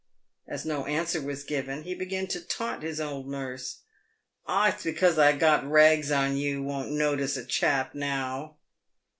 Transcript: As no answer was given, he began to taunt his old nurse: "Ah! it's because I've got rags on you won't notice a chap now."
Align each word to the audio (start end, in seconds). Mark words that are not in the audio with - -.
As 0.47 0.65
no 0.65 0.87
answer 0.87 1.21
was 1.21 1.43
given, 1.43 1.83
he 1.83 1.93
began 1.93 2.25
to 2.29 2.39
taunt 2.41 2.81
his 2.81 2.99
old 2.99 3.27
nurse: 3.27 3.81
"Ah! 4.47 4.69
it's 4.69 4.83
because 4.83 5.19
I've 5.19 5.37
got 5.37 5.69
rags 5.69 6.11
on 6.11 6.37
you 6.37 6.63
won't 6.63 6.89
notice 6.89 7.37
a 7.37 7.45
chap 7.45 7.93
now." 7.93 8.55